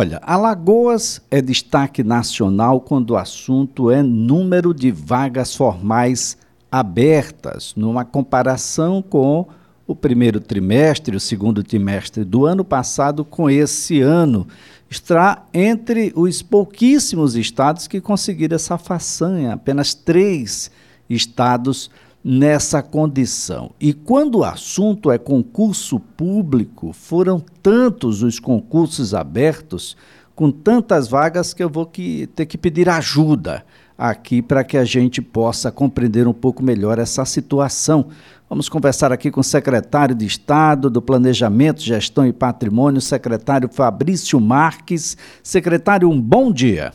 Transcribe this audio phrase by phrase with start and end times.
[0.00, 6.38] Olha, Alagoas é destaque nacional quando o assunto é número de vagas formais
[6.70, 9.48] abertas, numa comparação com
[9.88, 14.46] o primeiro trimestre, o segundo trimestre do ano passado com esse ano.
[14.88, 20.70] Está entre os pouquíssimos estados que conseguiram essa façanha, apenas três
[21.10, 21.90] estados
[22.22, 23.70] nessa condição.
[23.80, 29.96] E quando o assunto é concurso público, foram tantos os concursos abertos,
[30.34, 33.64] com tantas vagas, que eu vou que, ter que pedir ajuda
[33.96, 38.06] aqui para que a gente possa compreender um pouco melhor essa situação.
[38.48, 44.40] Vamos conversar aqui com o secretário de Estado do Planejamento, Gestão e Patrimônio, secretário Fabrício
[44.40, 45.16] Marques.
[45.42, 46.92] Secretário, um bom dia.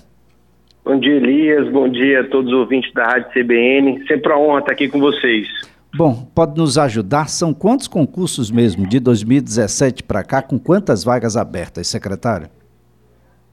[0.86, 1.70] Bom dia, Elias.
[1.70, 4.06] Bom dia a todos os ouvintes da Rádio CBN.
[4.06, 5.48] Sempre uma honra estar aqui com vocês.
[5.96, 7.30] Bom, pode nos ajudar?
[7.30, 12.48] São quantos concursos mesmo de 2017 para cá, com quantas vagas abertas, secretário?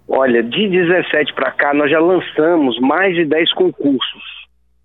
[0.08, 4.22] Olha, de 17 para cá nós já lançamos mais de 10 concursos,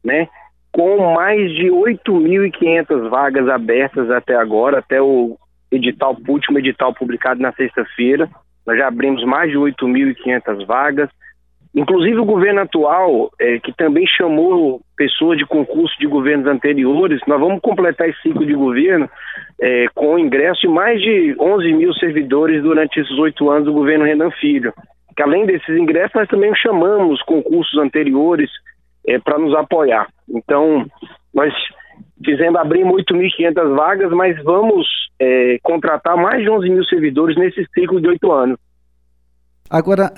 [0.03, 0.27] né?
[0.71, 5.35] Com mais de 8.500 vagas abertas até agora, até o
[5.71, 8.29] edital, o último edital publicado na sexta-feira.
[8.67, 11.09] Nós já abrimos mais de 8.500 vagas.
[11.75, 17.37] Inclusive o governo atual, é, que também chamou pessoas de concurso de governos anteriores, nós
[17.37, 19.09] vamos completar esse ciclo de governo
[19.61, 23.73] é, com o ingresso de mais de 11 mil servidores durante esses oito anos do
[23.73, 24.73] governo Renan Filho.
[25.17, 28.49] Que além desses ingressos, nós também chamamos concursos anteriores
[29.05, 30.07] é, para nos apoiar.
[30.29, 30.85] Então,
[31.33, 31.53] nós
[32.23, 34.87] fizemos abrir 8.500 vagas, mas vamos
[35.19, 38.57] é, contratar mais de 11 mil servidores nesse ciclo de oito anos.
[39.69, 40.11] Agora,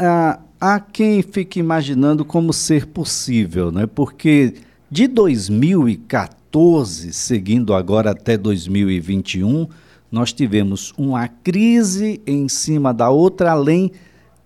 [0.59, 3.87] há quem fique imaginando como ser possível, né?
[3.87, 4.55] porque
[4.91, 9.67] de 2014, seguindo agora até 2021,
[10.11, 13.91] nós tivemos uma crise em cima da outra, além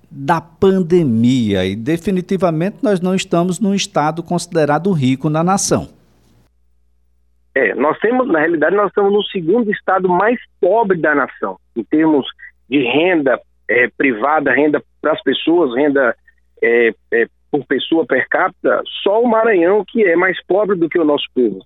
[0.09, 5.87] da pandemia, e definitivamente nós não estamos num estado considerado rico na nação.
[7.55, 11.83] É, nós temos, na realidade, nós estamos no segundo estado mais pobre da nação, em
[11.83, 12.25] termos
[12.69, 13.39] de renda
[13.71, 16.13] é, privada, renda para as pessoas, renda
[16.61, 20.99] é, é, por pessoa per capita, só o Maranhão que é mais pobre do que
[20.99, 21.59] o nosso povo.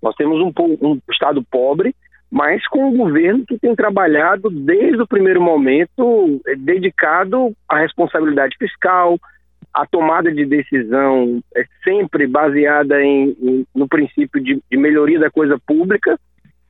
[0.00, 1.94] Nós temos um, um estado pobre,
[2.30, 8.56] mas com um governo que tem trabalhado desde o primeiro momento é, dedicado à responsabilidade
[8.56, 9.18] fiscal,
[9.74, 15.30] a tomada de decisão é sempre baseada em, em no princípio de, de, melhoria da
[15.30, 16.18] coisa pública.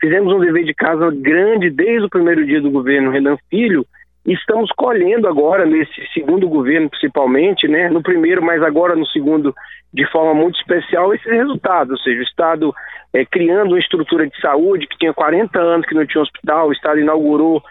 [0.01, 3.87] Fizemos um dever de casa grande desde o primeiro dia do governo Renan Filho
[4.33, 9.55] estamos colhendo agora, nesse segundo governo principalmente, né, no primeiro, mas agora no segundo,
[9.93, 11.93] de forma muito especial, esses resultados.
[11.93, 12.75] Ou seja, o Estado
[13.15, 16.73] é, criando uma estrutura de saúde que tinha 40 anos que não tinha hospital, o
[16.73, 17.63] Estado inaugurou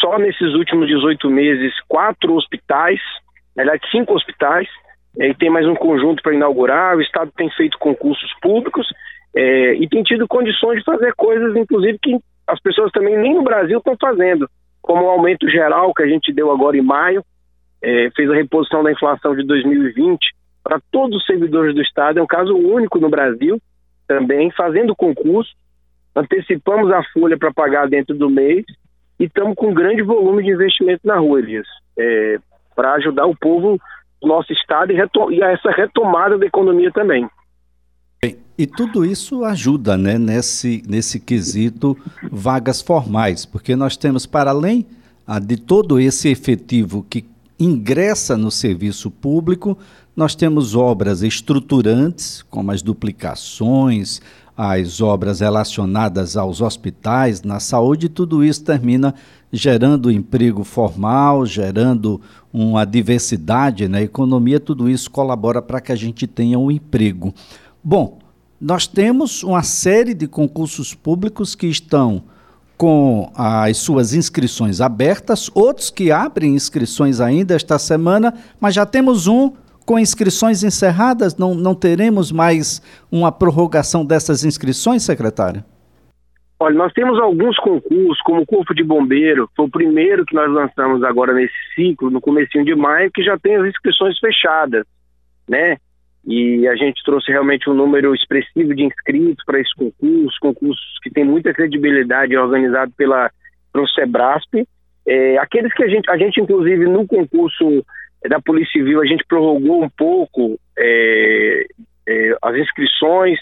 [0.00, 3.00] só nesses últimos 18 meses quatro hospitais,
[3.56, 4.68] na verdade cinco hospitais,
[5.18, 6.96] é, e tem mais um conjunto para inaugurar.
[6.96, 8.86] O Estado tem feito concursos públicos
[9.34, 12.16] é, e tem tido condições de fazer coisas, inclusive, que
[12.46, 14.48] as pessoas também nem no Brasil estão fazendo
[14.86, 17.22] como o aumento geral que a gente deu agora em maio,
[17.82, 20.18] é, fez a reposição da inflação de 2020
[20.62, 23.60] para todos os servidores do Estado, é um caso único no Brasil,
[24.06, 25.52] também fazendo concurso,
[26.14, 28.64] antecipamos a folha para pagar dentro do mês
[29.18, 31.66] e estamos com um grande volume de investimento na rua, Elias,
[31.98, 32.38] é,
[32.74, 33.78] para ajudar o povo
[34.22, 37.28] do nosso Estado e, e essa retomada da economia também.
[38.58, 41.96] E tudo isso ajuda né, nesse, nesse quesito
[42.32, 44.86] vagas formais, porque nós temos, para além
[45.26, 47.26] ah, de todo esse efetivo que
[47.58, 49.76] ingressa no serviço público,
[50.14, 54.22] nós temos obras estruturantes, como as duplicações,
[54.56, 59.14] as obras relacionadas aos hospitais, na saúde, tudo isso termina
[59.52, 66.26] gerando emprego formal, gerando uma diversidade na economia, tudo isso colabora para que a gente
[66.26, 67.34] tenha um emprego.
[67.88, 68.18] Bom,
[68.60, 72.24] nós temos uma série de concursos públicos que estão
[72.76, 79.28] com as suas inscrições abertas, outros que abrem inscrições ainda esta semana, mas já temos
[79.28, 79.52] um
[79.86, 85.62] com inscrições encerradas, não, não teremos mais uma prorrogação dessas inscrições, secretário?
[86.58, 90.50] Olha, nós temos alguns concursos, como o Corpo de Bombeiro, foi o primeiro que nós
[90.50, 94.84] lançamos agora nesse ciclo, no comecinho de maio, que já tem as inscrições fechadas,
[95.48, 95.76] né?
[96.26, 101.10] E a gente trouxe realmente um número expressivo de inscritos para esse concurso, concursos que
[101.10, 103.30] tem muita credibilidade organizado pela
[103.72, 104.66] pelo Sebrasp.
[105.06, 107.84] É, aqueles que a gente, a gente inclusive no concurso
[108.28, 111.66] da Polícia Civil a gente prorrogou um pouco é,
[112.08, 113.38] é, as inscrições,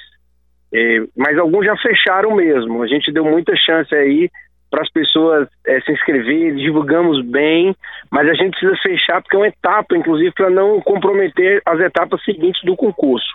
[0.73, 2.83] é, mas alguns já fecharam mesmo.
[2.83, 4.29] A gente deu muita chance aí
[4.75, 7.76] para as pessoas é, se inscrever, divulgamos bem,
[8.11, 12.21] mas a gente precisa fechar porque é uma etapa, inclusive, para não comprometer as etapas
[12.25, 13.29] seguintes do concurso.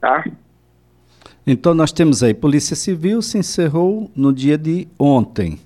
[0.00, 0.24] Tá?
[1.46, 5.60] Então nós temos aí, Polícia Civil se encerrou no dia de ontem.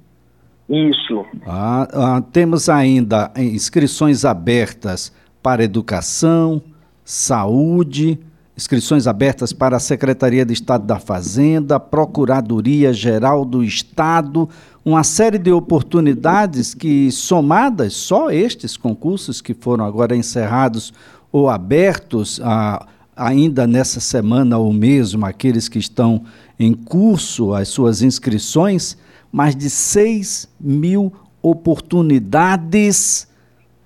[0.69, 1.25] Isso.
[1.46, 6.62] Ah, ah, temos ainda inscrições abertas para educação,
[7.03, 8.19] saúde,
[8.61, 14.47] inscrições abertas para a Secretaria de Estado da Fazenda, Procuradoria Geral do Estado,
[14.85, 20.93] uma série de oportunidades que, somadas, só estes concursos que foram agora encerrados
[21.33, 22.87] ou abertos a
[23.17, 26.25] ainda nessa semana ou mesmo aqueles que estão
[26.59, 28.97] em curso as suas inscrições,
[29.33, 31.11] mais de 6 mil
[31.43, 33.27] oportunidades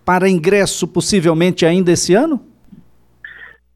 [0.05, 2.41] para ingresso, possivelmente ainda esse ano?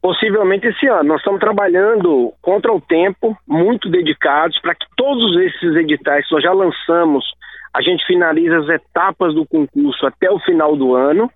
[0.01, 1.09] Possivelmente esse ano.
[1.09, 6.43] Nós estamos trabalhando contra o tempo, muito dedicados, para que todos esses editais que nós
[6.43, 7.25] já lançamos,
[7.73, 11.29] a gente finalize as etapas do concurso até o final do ano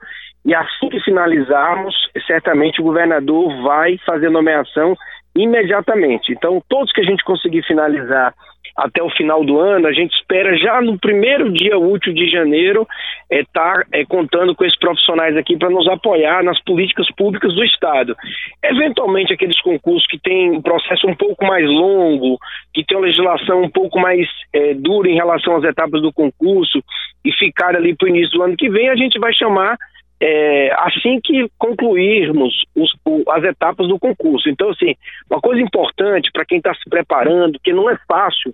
[0.45, 1.95] e assim que finalizarmos,
[2.27, 4.95] certamente o governador vai fazer nomeação
[5.35, 6.31] imediatamente.
[6.31, 8.33] Então, todos que a gente conseguir finalizar
[8.75, 12.87] até o final do ano, a gente espera já no primeiro dia útil de janeiro
[13.29, 17.53] estar é, tá, é, contando com esses profissionais aqui para nos apoiar nas políticas públicas
[17.53, 18.15] do Estado.
[18.63, 22.39] Eventualmente, aqueles concursos que têm um processo um pouco mais longo,
[22.73, 26.83] que tem uma legislação um pouco mais é, dura em relação às etapas do concurso
[27.23, 29.77] e ficar ali para o início do ano que vem, a gente vai chamar
[30.19, 34.49] é, assim que concluirmos os, o, as etapas do concurso.
[34.49, 34.95] Então, assim,
[35.29, 38.53] uma coisa importante para quem está se preparando, que não é fácil,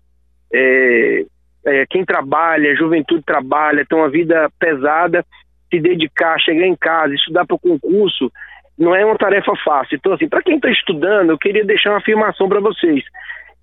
[0.54, 1.26] é,
[1.66, 5.26] é, quem trabalha, juventude trabalha, tem uma vida pesada,
[5.70, 8.32] se dedicar, chegar em casa, estudar para o concurso,
[8.78, 9.98] não é uma tarefa fácil.
[9.98, 13.04] Então, assim, para quem está estudando, eu queria deixar uma afirmação para vocês.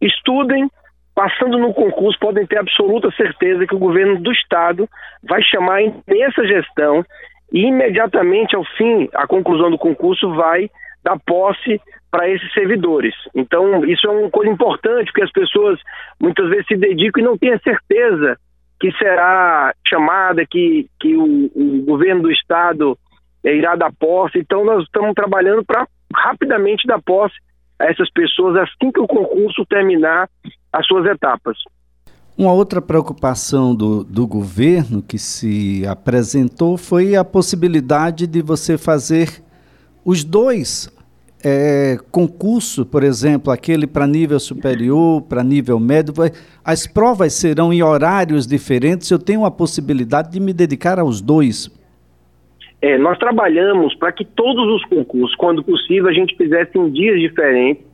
[0.01, 0.71] Estudem,
[1.15, 4.89] passando no concurso, podem ter absoluta certeza que o governo do Estado
[5.27, 7.05] vai chamar nessa gestão
[7.53, 10.69] e imediatamente ao fim, a conclusão do concurso vai
[11.07, 11.81] dar posse
[12.11, 13.15] para esses servidores.
[13.35, 15.79] Então, isso é uma coisa importante, porque as pessoas
[16.21, 18.37] muitas vezes se dedicam e não têm a certeza
[18.81, 22.99] que será chamada, que, que o, o governo do Estado
[23.45, 24.39] é, irá dar posse.
[24.39, 27.35] Então, nós estamos trabalhando para rapidamente dar posse
[27.79, 30.29] a essas pessoas assim que o concurso terminar
[30.73, 31.57] as suas etapas.
[32.37, 39.43] Uma outra preocupação do, do governo que se apresentou foi a possibilidade de você fazer
[40.05, 40.95] os dois
[41.45, 46.15] é, concursos, por exemplo, aquele para nível superior, para nível médio.
[46.65, 49.11] As provas serão em horários diferentes.
[49.11, 51.71] Eu tenho a possibilidade de me dedicar aos dois.
[52.83, 57.19] É, nós trabalhamos para que todos os concursos, quando possível, a gente fizesse em dias
[57.21, 57.85] diferentes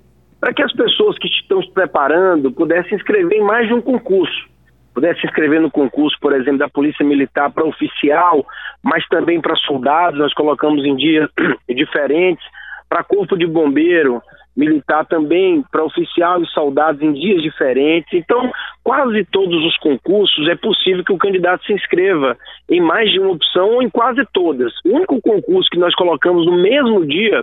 [0.40, 4.50] para que as pessoas que estão se preparando pudessem inscrever em mais de um concurso.
[4.92, 8.44] Pudessem se inscrever no concurso, por exemplo, da Polícia Militar para oficial,
[8.82, 11.30] mas também para soldados, nós colocamos em dias
[11.70, 12.44] diferentes,
[12.92, 14.20] para Corpo de Bombeiro,
[14.54, 18.12] militar também, para oficial e soldados em dias diferentes.
[18.12, 18.52] Então,
[18.84, 22.36] quase todos os concursos é possível que o candidato se inscreva
[22.70, 24.74] em mais de uma opção ou em quase todas.
[24.84, 27.42] O único concurso que nós colocamos no mesmo dia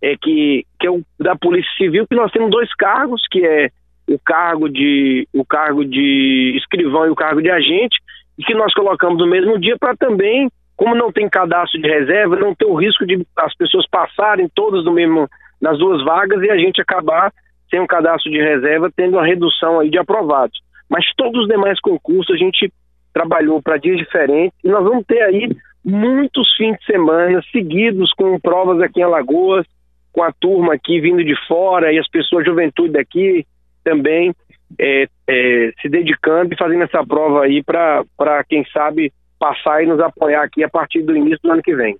[0.00, 3.70] é que, que é o da Polícia Civil, que nós temos dois cargos, que é
[4.08, 7.98] o cargo de o cargo de escrivão e o cargo de agente,
[8.38, 12.36] e que nós colocamos no mesmo dia para também, como não tem cadastro de reserva,
[12.36, 15.28] não ter o risco de as pessoas passarem todas no mesmo
[15.60, 17.32] nas duas vagas e a gente acabar
[17.70, 20.58] sem um cadastro de reserva tendo uma redução aí de aprovados.
[20.88, 22.72] Mas todos os demais concursos a gente
[23.12, 25.48] trabalhou para dias diferentes e nós vamos ter aí
[25.84, 29.66] muitos fins de semana seguidos com provas aqui em Alagoas,
[30.12, 33.46] com a turma aqui vindo de fora e as pessoas, juventude daqui
[33.82, 34.34] também
[34.78, 40.00] é, é, se dedicando e fazendo essa prova aí para, quem sabe, passar e nos
[40.00, 41.96] apoiar aqui a partir do início do ano que vem.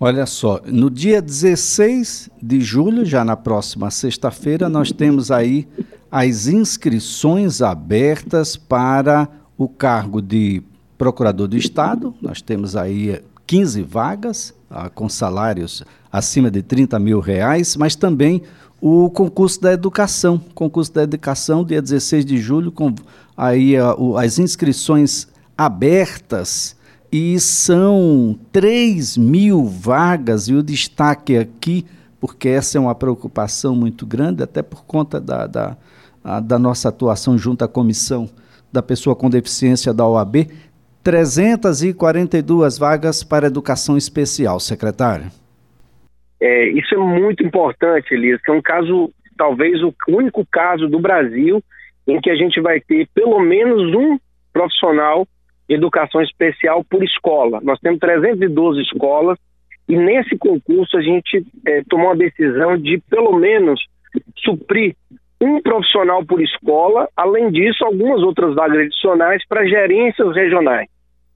[0.00, 5.66] Olha só, no dia 16 de julho, já na próxima sexta-feira, nós temos aí
[6.10, 10.62] as inscrições abertas para o cargo de
[10.96, 12.14] procurador do Estado.
[12.22, 18.42] Nós temos aí 15 vagas ah, com salários acima de 30 mil reais, mas também
[18.80, 20.38] o concurso da educação.
[20.54, 22.94] Concurso da educação, dia 16 de julho, com
[23.36, 25.28] aí a, o, as inscrições
[25.58, 26.78] abertas
[27.12, 31.84] e são 3 mil vagas, e o destaque aqui,
[32.20, 35.76] porque essa é uma preocupação muito grande, até por conta da, da,
[36.22, 38.28] a, da nossa atuação junto à comissão
[38.72, 40.46] da pessoa com deficiência da OAB,
[41.02, 45.26] 342 vagas para educação especial, secretário.
[46.40, 51.00] É, isso é muito importante, Elias, que é um caso, talvez o único caso do
[51.00, 51.62] Brasil
[52.06, 54.18] em que a gente vai ter pelo menos um
[54.52, 55.26] profissional
[55.68, 57.60] educação especial por escola.
[57.62, 59.38] Nós temos 312 escolas
[59.88, 63.80] e nesse concurso a gente é, tomou a decisão de, pelo menos,
[64.36, 64.94] suprir
[65.40, 70.88] um profissional por escola, além disso, algumas outras vagas adicionais para gerências regionais.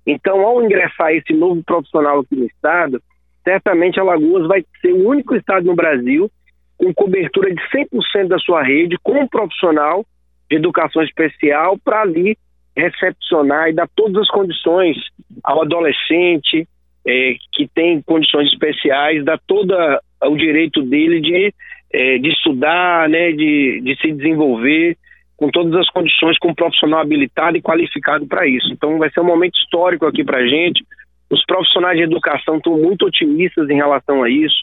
[0.07, 3.01] Então, ao ingressar esse novo profissional aqui no estado,
[3.45, 6.31] certamente Alagoas vai ser o único estado no Brasil
[6.77, 10.05] com cobertura de 100% da sua rede com um profissional
[10.51, 12.37] de educação especial para ali
[12.77, 14.97] recepcionar e dar todas as condições
[15.45, 16.67] ao adolescente
[17.07, 19.75] é, que tem condições especiais, dar todo
[20.23, 21.53] o direito dele de
[21.93, 24.97] é, de estudar, né, de, de se desenvolver
[25.37, 28.73] com todas as condições, com um profissional habilitado e qualificado para isso.
[28.73, 30.85] Então vai ser um momento histórico aqui para a gente.
[31.29, 34.57] Os profissionais de educação estão muito otimistas em relação a isso.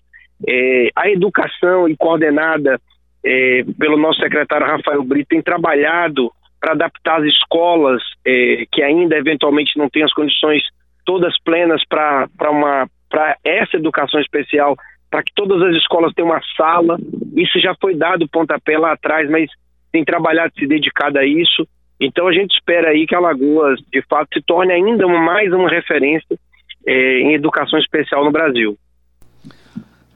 [0.48, 2.80] É, a educação e coordenada
[3.24, 9.18] é, pelo nosso secretário Rafael Brito tem trabalhado para adaptar as escolas é, que ainda
[9.18, 10.64] eventualmente não têm as condições
[11.06, 14.76] todas plenas para uma para essa educação especial
[15.10, 16.98] para que todas as escolas tenham uma sala.
[17.36, 19.50] Isso já foi dado pontapé lá atrás, mas
[19.92, 21.68] tem trabalhado, se dedicado a isso.
[22.00, 26.38] Então a gente espera aí que Alagoas, de fato, se torne ainda mais uma referência
[26.86, 28.78] é, em educação especial no Brasil.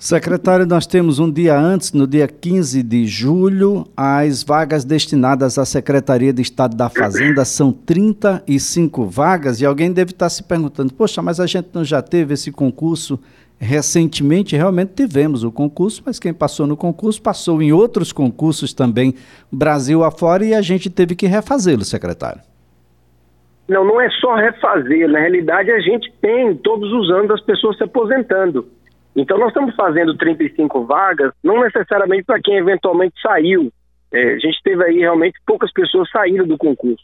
[0.04, 5.64] Secretário, nós temos um dia antes, no dia 15 de julho, as vagas destinadas à
[5.64, 11.22] Secretaria de Estado da Fazenda são 35 vagas e alguém deve estar se perguntando: poxa,
[11.22, 13.18] mas a gente não já teve esse concurso
[13.58, 14.58] recentemente?
[14.58, 19.16] Realmente tivemos o concurso, mas quem passou no concurso passou em outros concursos também,
[19.50, 22.42] Brasil afora, e a gente teve que refazê-lo, secretário.
[23.70, 25.08] Não, não é só refazer.
[25.08, 28.68] Na realidade, a gente tem todos os anos as pessoas se aposentando.
[29.16, 33.72] Então, nós estamos fazendo 35 vagas, não necessariamente para quem eventualmente saiu.
[34.12, 37.04] É, a gente teve aí realmente poucas pessoas saíram do concurso.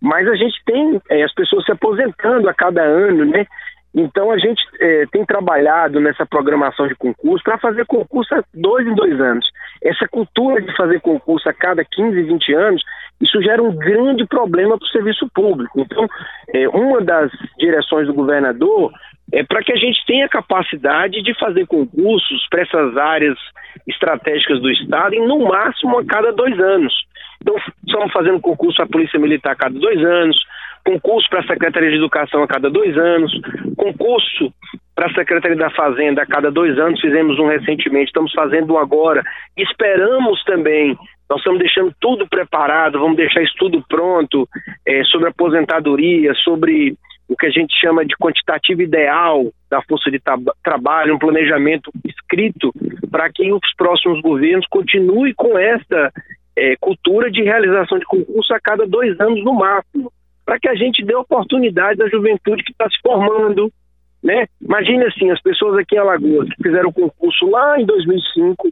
[0.00, 3.46] Mas a gente tem é, as pessoas se aposentando a cada ano, né?
[3.94, 8.86] Então a gente é, tem trabalhado nessa programação de concurso para fazer concurso a dois
[8.86, 9.44] em dois anos.
[9.82, 12.82] Essa cultura de fazer concurso a cada 15, 20 anos,
[13.20, 15.80] isso gera um grande problema para o serviço público.
[15.80, 16.06] Então,
[16.54, 18.92] é, uma das direções do governador
[19.32, 23.38] é para que a gente tenha capacidade de fazer concursos para essas áreas
[23.86, 26.92] estratégicas do Estado em no máximo a cada dois anos.
[27.40, 27.56] Então,
[27.86, 30.36] estamos fazendo concurso para a Polícia Militar a cada dois anos,
[30.84, 33.32] concurso para a Secretaria de Educação a cada dois anos,
[33.76, 34.52] concurso
[34.94, 38.78] para a Secretaria da Fazenda a cada dois anos, fizemos um recentemente, estamos fazendo um
[38.78, 39.22] agora.
[39.56, 40.96] Esperamos também,
[41.28, 44.48] nós estamos deixando tudo preparado, vamos deixar isso tudo pronto
[44.86, 46.94] é, sobre aposentadoria, sobre
[47.30, 50.20] o que a gente chama de quantitativo ideal da força de
[50.64, 52.72] trabalho, um planejamento escrito
[53.08, 56.12] para que os próximos governos continuem com essa
[56.56, 60.12] é, cultura de realização de concurso a cada dois anos no máximo,
[60.44, 63.72] para que a gente dê oportunidade à juventude que está se formando.
[64.20, 64.46] Né?
[64.60, 68.70] Imagine assim, as pessoas aqui em Alagoas que fizeram o concurso lá em 2005,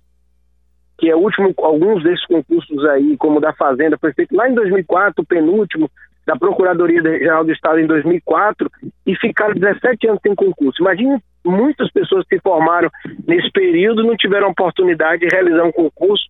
[0.99, 4.51] que é o último, alguns desses concursos aí, como o da Fazenda, foi feito lá
[4.51, 5.89] em 2004, o penúltimo,
[6.29, 8.71] da Procuradoria Geral do Estado em 2004,
[9.07, 10.83] e ficaram 17 anos sem concurso.
[10.83, 12.91] Imagine muitas pessoas que se formaram
[13.27, 16.25] nesse período não tiveram oportunidade de realizar um concurso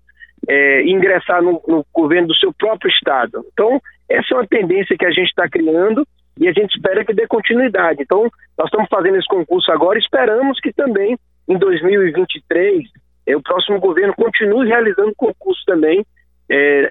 [0.49, 3.45] é, ingressar no, no, governo do seu próprio estado.
[3.53, 6.07] Então, essa é uma tendência que a gente está criando
[6.39, 8.01] e a gente espera que dê continuidade.
[8.01, 12.85] Então, nós estamos fazendo esse concurso agora esperamos que também em 2023
[13.27, 16.07] é, o próximo governo continue realizando concurso também
[16.49, 16.89] é,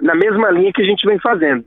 [0.00, 1.66] na mesma linha que a gente vem fazendo.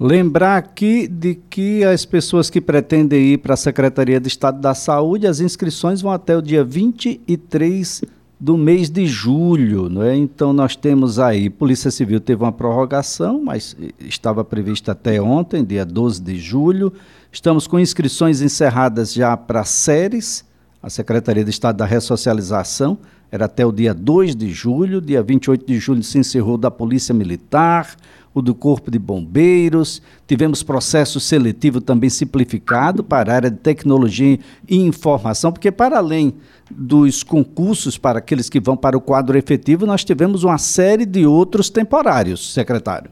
[0.00, 4.72] Lembrar aqui de que as pessoas que pretendem ir para a Secretaria de Estado da
[4.72, 8.02] Saúde, as inscrições vão até o dia 23
[8.38, 10.14] do mês de julho, não é?
[10.14, 15.84] Então nós temos aí, Polícia Civil teve uma prorrogação, mas estava prevista até ontem, dia
[15.84, 16.92] 12 de julho.
[17.32, 20.44] Estamos com inscrições encerradas já para séries,
[20.80, 22.98] a Secretaria de Estado da Ressocialização,
[23.30, 27.14] era até o dia 2 de julho, dia 28 de julho se encerrou da Polícia
[27.14, 27.94] Militar,
[28.34, 34.38] o do Corpo de Bombeiros, tivemos processo seletivo também simplificado para a área de tecnologia
[34.68, 36.34] e informação, porque para além
[36.70, 41.26] dos concursos para aqueles que vão para o quadro efetivo, nós tivemos uma série de
[41.26, 43.10] outros temporários, secretário.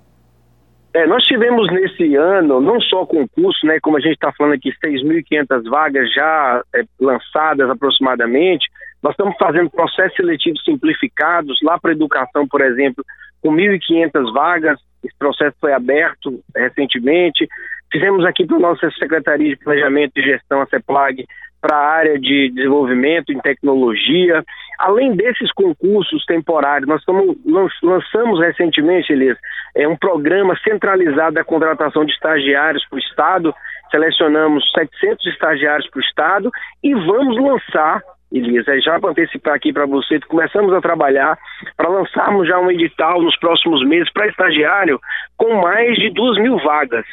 [0.95, 4.73] É, nós tivemos nesse ano, não só concurso, né, como a gente está falando aqui,
[4.83, 8.67] 6.500 vagas já é, lançadas aproximadamente,
[9.07, 13.05] nós estamos fazendo processos seletivos simplificados lá para educação, por exemplo,
[13.41, 17.47] com 1.500 vagas, esse processo foi aberto recentemente.
[17.93, 21.25] Fizemos aqui para a nossa Secretaria de Planejamento e Gestão, a CEPLAG,
[21.61, 24.43] para a área de desenvolvimento em tecnologia.
[24.77, 27.37] Além desses concursos temporários, nós estamos,
[27.85, 29.39] lançamos recentemente, Elias,
[29.77, 33.55] é, um programa centralizado da contratação de estagiários para o Estado.
[33.89, 36.51] Selecionamos 700 estagiários para o Estado
[36.83, 41.39] e vamos lançar Elias, é já para antecipar aqui para você, começamos a trabalhar
[41.77, 45.01] para lançarmos já um edital nos próximos meses para estagiário
[45.37, 47.07] com mais de duas mil vagas.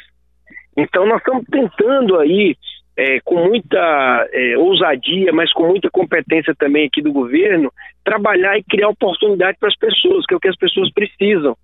[0.75, 2.55] Então nós estamos tentando aí,
[2.97, 7.71] é, com muita é, ousadia, mas com muita competência também aqui do governo,
[8.03, 11.55] trabalhar e criar oportunidade para as pessoas, que é o que as pessoas precisam,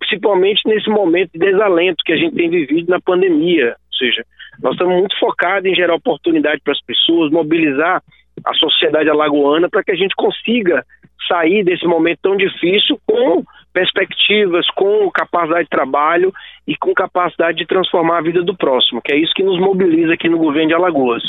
[0.00, 3.68] principalmente nesse momento de desalento que a gente tem vivido na pandemia.
[3.68, 4.24] Ou seja,
[4.60, 8.02] nós estamos muito focados em gerar oportunidade para as pessoas, mobilizar
[8.44, 10.84] a sociedade alagoana para que a gente consiga
[11.28, 16.32] sair desse momento tão difícil com perspectivas, com capacidade de trabalho
[16.66, 20.14] e com capacidade de transformar a vida do próximo, que é isso que nos mobiliza
[20.14, 21.22] aqui no governo de Alagoas.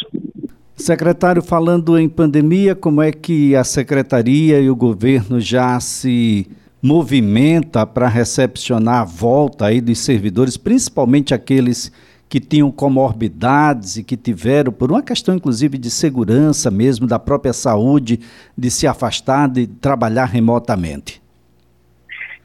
[0.74, 6.48] Secretário, falando em pandemia, como é que a secretaria e o governo já se
[6.82, 11.92] movimenta para recepcionar a volta aí dos servidores, principalmente aqueles
[12.30, 17.54] que tinham comorbidades e que tiveram, por uma questão inclusive de segurança mesmo, da própria
[17.54, 18.20] saúde,
[18.58, 21.22] de se afastar, de trabalhar remotamente?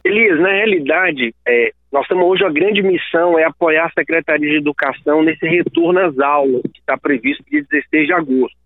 [0.03, 4.57] Elias, na realidade, é, nós temos hoje a grande missão é apoiar a Secretaria de
[4.57, 8.57] Educação nesse retorno às aulas, que está previsto dia 16 de agosto.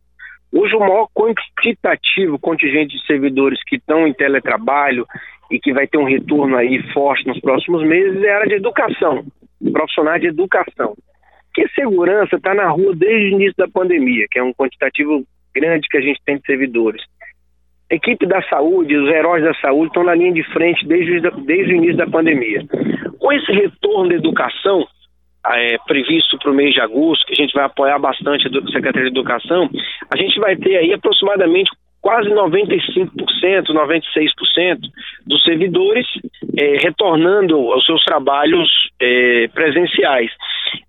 [0.51, 5.05] Hoje o maior quantitativo contingente de servidores que estão em teletrabalho
[5.51, 8.55] e que vai ter um retorno aí forte nos próximos meses é a área de
[8.55, 9.25] educação,
[9.71, 10.95] profissionais de educação.
[11.58, 15.88] Que segurança está na rua desde o início da pandemia, que é um quantitativo grande
[15.90, 17.02] que a gente tem de servidores.
[17.92, 21.74] A equipe da saúde, os heróis da saúde estão na linha de frente desde, desde
[21.74, 22.64] o início da pandemia.
[23.18, 24.86] Com esse retorno da educação,
[25.48, 29.10] é, previsto para o mês de agosto, que a gente vai apoiar bastante a Secretaria
[29.10, 29.68] de Educação,
[30.14, 31.72] a gente vai ter aí aproximadamente
[32.02, 33.10] quase 95%,
[33.74, 34.78] 96%
[35.26, 36.06] dos servidores
[36.58, 38.68] é, retornando aos seus trabalhos
[39.00, 40.32] é, presenciais.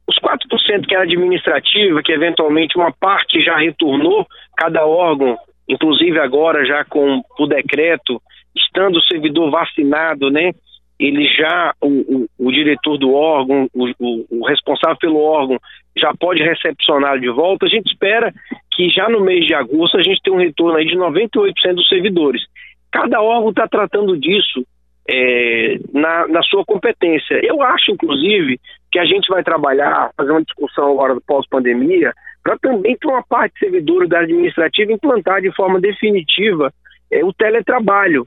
[0.07, 5.37] Os 4% que é administrativa, que eventualmente uma parte já retornou, cada órgão,
[5.69, 8.21] inclusive agora já com o decreto,
[8.57, 10.53] estando o servidor vacinado, né?
[10.99, 15.59] Ele já, o, o, o diretor do órgão, o, o, responsável pelo órgão,
[15.97, 17.67] já pode recepcionar de volta.
[17.67, 18.33] A gente espera
[18.73, 21.89] que já no mês de agosto a gente tenha um retorno aí de 98% dos
[21.89, 22.43] servidores.
[22.91, 24.65] Cada órgão está tratando disso
[25.09, 27.41] é, na, na, sua competência.
[27.43, 28.61] Eu acho, inclusive,
[28.93, 33.23] que a gente vai trabalhar, fazer uma discussão agora do pós-pandemia, para também ter uma
[33.23, 36.73] parte de servidores da administrativa implantar de forma definitiva
[37.11, 38.27] é, o teletrabalho.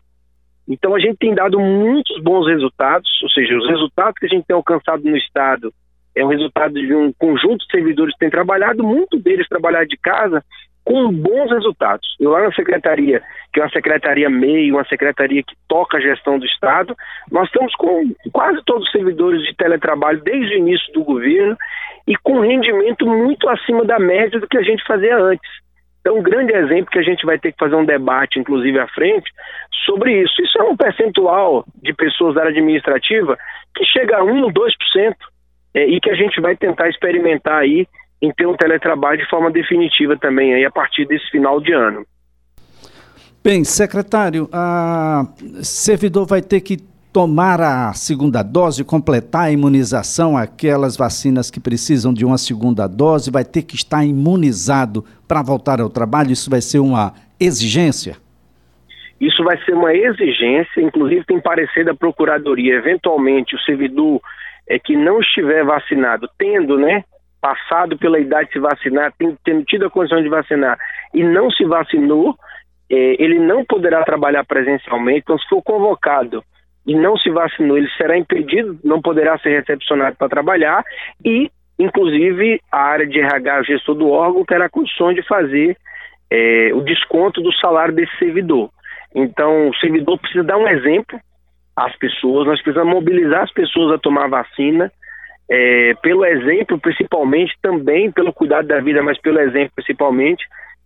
[0.68, 4.46] Então a gente tem dado muitos bons resultados, ou seja, os resultados que a gente
[4.46, 5.74] tem alcançado no Estado
[6.16, 9.98] é um resultado de um conjunto de servidores que tem trabalhado, muito deles trabalhar de
[9.98, 10.44] casa,
[10.84, 12.16] com bons resultados.
[12.20, 13.22] Eu lá na secretaria,
[13.54, 16.96] que é uma secretaria meio, uma secretaria que toca a gestão do Estado,
[17.32, 21.58] nós estamos com quase todos os servidores de teletrabalho desde o início do governo
[22.08, 25.50] e com rendimento muito acima da média do que a gente fazia antes.
[26.00, 28.88] Então, um grande exemplo que a gente vai ter que fazer um debate, inclusive à
[28.88, 29.32] frente,
[29.86, 30.42] sobre isso.
[30.42, 33.38] Isso é um percentual de pessoas da área administrativa
[33.76, 35.16] que chega a 1, 2%,
[35.74, 37.88] é, e que a gente vai tentar experimentar aí
[38.22, 42.06] em ter um teletrabalho de forma definitiva também aí a partir desse final de ano.
[43.44, 45.26] Bem, secretário, a
[45.64, 46.78] servidor vai ter que
[47.12, 53.32] tomar a segunda dose, completar a imunização, aquelas vacinas que precisam de uma segunda dose,
[53.32, 56.32] vai ter que estar imunizado para voltar ao trabalho?
[56.32, 58.16] Isso vai ser uma exigência?
[59.20, 64.22] Isso vai ser uma exigência, inclusive tem parecer da Procuradoria, eventualmente o servidor
[64.68, 67.04] é, que não estiver vacinado, tendo, né,
[67.42, 69.12] passado pela idade de se vacinar,
[69.44, 70.78] tendo tido a condição de vacinar
[71.14, 72.36] e não se vacinou,
[72.90, 75.22] é, ele não poderá trabalhar presencialmente.
[75.24, 76.44] Então, se for convocado
[76.86, 80.84] e não se vacinou, ele será impedido, não poderá ser recepcionado para trabalhar
[81.26, 81.50] e,
[81.80, 85.76] inclusive, a área de RH, gestor do órgão, terá condições de fazer
[86.30, 88.70] é, o desconto do salário desse servidor.
[89.16, 91.20] Então, o servidor precisa dar um exemplo
[91.76, 94.92] às pessoas, nós precisamos mobilizar as pessoas a tomar vacina,
[95.54, 100.46] é, pelo exemplo, principalmente, também pelo cuidado da vida, mas pelo exemplo, principalmente.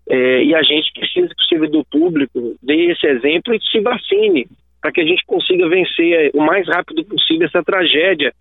[0.09, 4.47] É, e a gente precisa que o servidor público dê esse exemplo e se vacine,
[4.81, 8.33] para que a gente consiga vencer o mais rápido possível essa tragédia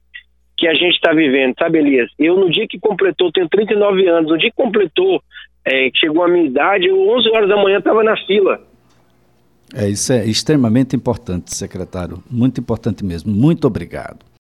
[0.56, 2.10] que a gente está vivendo, sabe, Elias?
[2.18, 5.22] Eu, no dia que completou, tenho 39 anos, no dia que completou,
[5.62, 8.62] é, que chegou a minha idade, eu, 11 horas da manhã, estava na fila.
[9.74, 12.22] É, isso é extremamente importante, secretário.
[12.30, 13.30] Muito importante mesmo.
[13.30, 14.24] Muito obrigado.